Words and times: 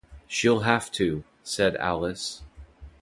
“She’ll 0.27 0.61
have 0.61 0.91
to,” 0.93 1.23
said 1.43 1.75
Alice. 1.75 2.41